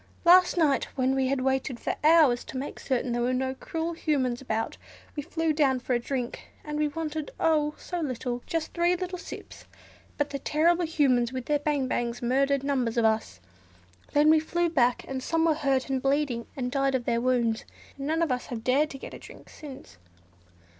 Last 0.25 0.57
night, 0.57 0.85
when 0.95 1.13
we 1.13 1.27
had 1.27 1.41
waited 1.41 1.79
for 1.79 1.95
hours, 2.03 2.43
to 2.45 2.57
make 2.57 2.79
certain 2.79 3.11
there 3.11 3.21
were 3.21 3.35
no 3.35 3.53
cruel 3.53 3.93
Humans 3.93 4.41
about, 4.41 4.75
we 5.15 5.21
flew 5.21 5.53
down 5.53 5.79
for 5.79 5.93
a 5.93 5.99
drink—and 5.99 6.79
we 6.79 6.87
wanted, 6.87 7.29
oh! 7.39 7.75
so 7.77 7.99
little, 7.99 8.41
just 8.47 8.73
three 8.73 8.95
little 8.95 9.19
sips; 9.19 9.65
but 10.17 10.31
the 10.31 10.39
terrible 10.39 10.85
Humans, 10.85 11.31
with 11.33 11.45
their 11.45 11.59
'bang 11.59 11.87
bangs,' 11.87 12.19
murdered 12.23 12.63
numbers 12.63 12.97
of 12.97 13.05
us. 13.05 13.39
Then 14.13 14.31
we 14.31 14.39
flew 14.39 14.71
back, 14.71 15.05
and 15.07 15.21
some 15.21 15.45
were 15.45 15.53
hurt 15.53 15.87
and 15.87 16.01
bleeding, 16.01 16.47
and 16.57 16.71
died 16.71 16.95
of 16.95 17.05
their 17.05 17.21
wounds, 17.21 17.63
and 17.95 18.07
none 18.07 18.23
of 18.23 18.31
us 18.31 18.47
have 18.47 18.63
dared 18.63 18.89
to 18.89 18.97
get 18.97 19.13
a 19.13 19.19
drink 19.19 19.49
since." 19.51 19.99